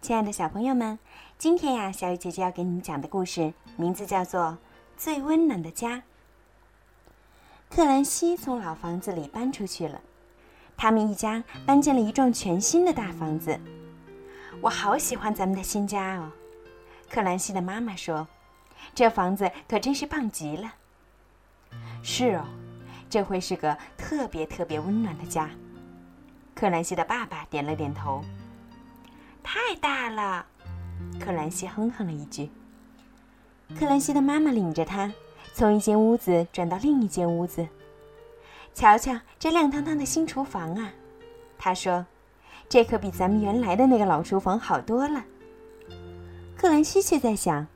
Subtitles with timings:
[0.00, 0.98] 亲爱的小朋友们，
[1.36, 4.40] 今天呀，小雨姐姐要给你们讲的故事名字叫做
[4.96, 5.96] 《最温暖的家》。
[7.68, 10.00] 克兰西从老房子里搬出去了，
[10.74, 13.60] 他们一家搬进了一幢全新的大房子。
[14.62, 16.32] 我好喜欢咱们的新家哦，
[17.10, 18.26] 克兰西的妈妈说
[18.96, 20.72] ：“这房子可真是棒极了。”
[22.02, 22.46] 是哦，
[23.10, 25.50] 这会是个特别特别温暖的家。
[26.54, 28.24] 克兰西的爸爸点了点头。
[29.42, 30.46] 太大了，
[31.18, 32.50] 克兰西哼哼了一句。
[33.78, 35.12] 克兰西的妈妈领着他
[35.54, 37.66] 从一间屋子转到另一间屋子。
[38.74, 40.92] 瞧瞧这亮堂堂的新厨房啊，
[41.58, 42.06] 他说
[42.68, 45.24] ：“这可比咱们原来的那个老厨房好多了。”
[46.56, 47.66] 克兰西却在想，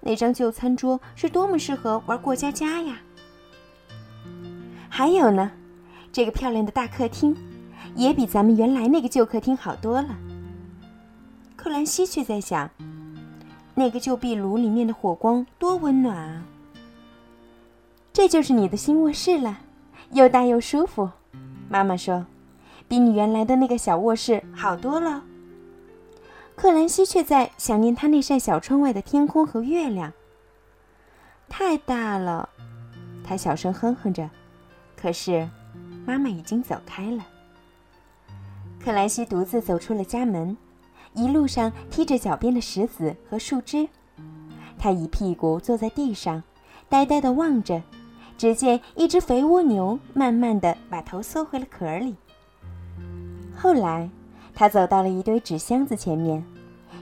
[0.00, 2.98] 那张旧餐桌是多么适合玩过家家呀。
[4.88, 5.52] 还有呢，
[6.12, 7.36] 这个漂亮的大客厅，
[7.94, 10.08] 也比咱们原来那个旧客厅好多了。
[11.66, 12.70] 克兰西却在想，
[13.74, 16.44] 那个旧壁炉里面的火光多温暖啊！
[18.12, 19.58] 这就是你的新卧室了，
[20.12, 21.10] 又大又舒服。
[21.68, 22.24] 妈妈说，
[22.86, 25.24] 比你原来的那个小卧室好多了。
[26.54, 30.12] 克兰西却在想念他那扇小窗外的天空和月亮。
[31.48, 32.48] 太大了，
[33.24, 34.30] 他小声哼哼着。
[34.96, 35.48] 可是，
[36.06, 37.26] 妈妈已经走开了。
[38.80, 40.56] 克兰西独自走出了家门。
[41.16, 43.88] 一路上踢着脚边的石子和树枝，
[44.78, 46.42] 他一屁股坐在地上，
[46.90, 47.82] 呆呆地望着。
[48.36, 52.14] 只见一只肥蜗牛慢慢地把头缩回了壳里。
[53.56, 54.10] 后来，
[54.54, 56.44] 他走到了一堆纸箱子前面，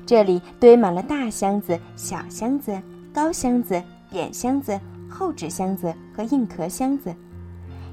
[0.07, 2.81] 这里堆满了大箱子、小箱子、
[3.13, 7.13] 高箱子、扁箱子、厚纸箱子和硬壳箱子。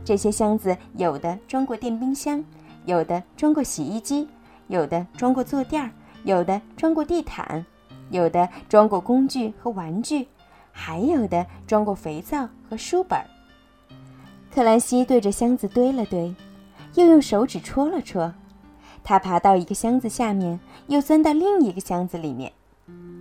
[0.06, 2.46] 这些箱子有的装过电冰箱，
[2.86, 4.28] 有的装过洗衣机，
[4.68, 5.90] 有的装过坐垫儿。
[6.24, 7.66] 有的装过地毯，
[8.10, 10.28] 有的装过工具和玩具，
[10.72, 13.20] 还有的装过肥皂和书本。
[14.54, 16.34] 克兰西对着箱子堆了堆，
[16.96, 18.34] 又用手指戳了戳。
[19.04, 22.52] 他爬到一个箱子下面，又钻到另一个箱子里面。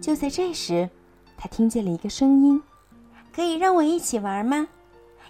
[0.00, 0.90] 就在这时，
[1.36, 2.62] 他听见了一个声音
[3.32, 4.68] ：“可以让我一起玩吗？”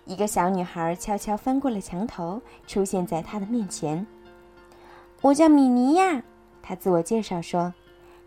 [0.06, 4.04] 一个小女孩悄悄翻过了墙头，出现在他的面前。
[5.22, 6.22] “我叫米妮呀。”
[6.70, 7.74] 他自我介绍说：“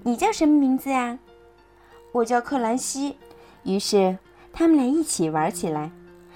[0.04, 1.18] 你叫什么名字呀
[2.12, 3.16] ？”“我叫克兰西。”
[3.64, 4.18] 于是
[4.52, 5.90] 他们俩一起玩起来。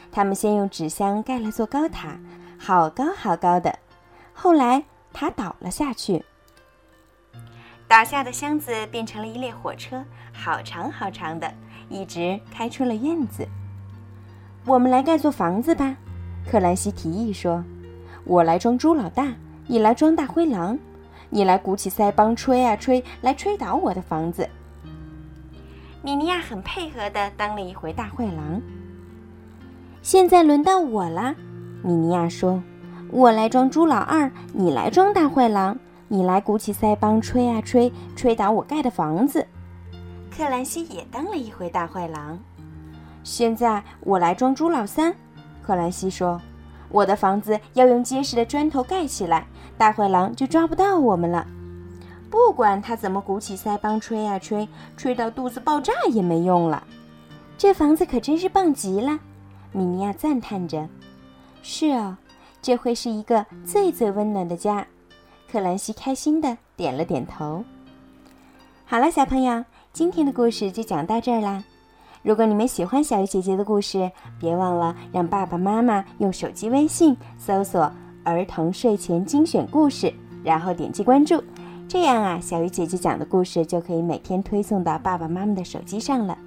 [0.10, 2.18] 他们先用纸箱盖了座高塔，
[2.58, 3.78] 好高好高的。
[4.32, 6.24] 后来塔倒了下去，
[7.90, 10.02] 倒下的箱子变成了一列火车，
[10.32, 11.54] 好长好长的，
[11.90, 13.46] 一直开出了院子。
[14.66, 15.98] 我们来盖座房子吧，
[16.50, 17.62] 克兰西提议说
[18.24, 19.34] ：“我来装猪老大，
[19.68, 20.80] 你来装大灰狼。”
[21.30, 24.48] 你来鼓起腮帮吹啊吹，来吹倒我的房子。
[26.02, 28.62] 米尼亚很配合的当了一回大坏狼。
[30.02, 31.36] 现在轮到我了，
[31.84, 32.64] 米尼亚说
[33.12, 35.78] ：“我来装猪老二，你来装大坏狼。
[36.08, 39.46] 你来鼓起腮帮吹啊吹，吹倒我盖的房子。”
[40.32, 42.40] 克兰西也当了一回大坏狼。
[43.24, 45.14] 现在我来装猪老三，
[45.62, 46.40] 克兰西说。
[46.90, 49.46] 我的房子要用结实的砖头盖起来，
[49.78, 51.46] 大灰狼就抓不到我们了。
[52.30, 56.84] 不管他怎么鼓起腮帮吹啊吹，吹到肚子爆炸也没用了。
[57.58, 59.20] 这房子可真是棒极了，
[59.72, 60.88] 米尼亚赞叹着。
[61.64, 62.18] 是哦，
[62.62, 64.86] 这会是一个最最温暖的家。
[65.52, 67.64] 克兰西开心的点了点头。
[68.86, 71.64] 好了，小朋友，今天的故事就讲到这儿啦。
[72.28, 77.90] 如果你们喜欢小鱼姐姐的故事，别忘了让爸爸妈妈用手机微信搜索
[78.26, 81.42] “儿童睡前精选故事”，然后点击关注，
[81.88, 86.38] 这样啊，小鱼姐姐讲的故事就可以每天推送到爸爸妈妈的手机上了。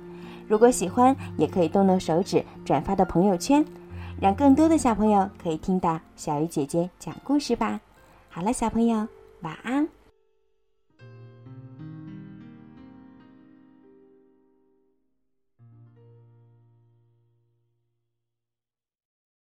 [0.46, 3.64] 如果喜欢，也可以动动手指转发到朋友圈，
[4.20, 7.80] 让更多的小朋友可以听到小鱼姐姐讲故事吧。
[8.28, 9.08] 好了，小朋友，
[9.40, 9.88] 晚安。